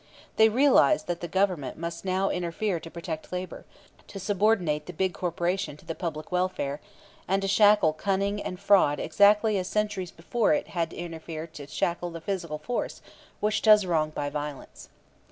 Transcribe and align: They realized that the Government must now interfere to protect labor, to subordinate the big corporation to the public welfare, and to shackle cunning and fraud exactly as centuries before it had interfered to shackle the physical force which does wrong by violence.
They 0.37 0.49
realized 0.49 1.05
that 1.05 1.21
the 1.21 1.27
Government 1.27 1.77
must 1.77 2.03
now 2.03 2.31
interfere 2.31 2.79
to 2.79 2.89
protect 2.89 3.31
labor, 3.31 3.65
to 4.07 4.17
subordinate 4.19 4.87
the 4.87 4.93
big 4.93 5.13
corporation 5.13 5.77
to 5.77 5.85
the 5.85 5.93
public 5.93 6.31
welfare, 6.31 6.81
and 7.27 7.39
to 7.43 7.47
shackle 7.47 7.93
cunning 7.93 8.41
and 8.41 8.59
fraud 8.59 8.99
exactly 8.99 9.59
as 9.59 9.67
centuries 9.67 10.09
before 10.09 10.53
it 10.55 10.69
had 10.69 10.91
interfered 10.91 11.53
to 11.53 11.67
shackle 11.67 12.09
the 12.09 12.19
physical 12.19 12.57
force 12.57 13.03
which 13.41 13.61
does 13.61 13.85
wrong 13.85 14.09
by 14.09 14.27
violence. 14.31 14.89